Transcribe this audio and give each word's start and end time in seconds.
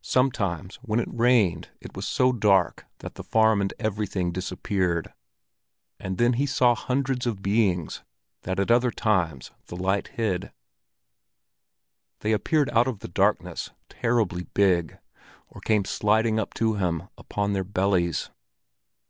Sometimes 0.00 0.76
when 0.76 0.98
it 0.98 1.10
rained 1.12 1.68
it 1.82 1.94
was 1.94 2.08
so 2.08 2.32
dark 2.32 2.86
that 3.00 3.16
the 3.16 3.22
farm 3.22 3.60
and 3.60 3.74
everything 3.78 4.32
disappeared; 4.32 5.12
and 6.00 6.16
then 6.16 6.32
he 6.40 6.46
saw 6.46 6.74
hundreds 6.74 7.26
of 7.26 7.42
beings 7.42 8.02
that 8.44 8.58
at 8.58 8.70
other 8.70 8.90
times 8.90 9.50
the 9.66 9.76
light 9.76 10.08
hid. 10.14 10.52
They 12.20 12.32
appeared 12.32 12.70
out 12.70 12.88
of 12.88 13.00
the 13.00 13.08
darkness, 13.08 13.68
terribly 13.90 14.44
big, 14.54 14.98
or 15.48 15.60
came 15.60 15.84
sliding 15.84 16.40
up 16.40 16.54
to 16.54 16.76
him 16.76 17.06
upon 17.18 17.52
their 17.52 17.62
bellies. 17.62 18.30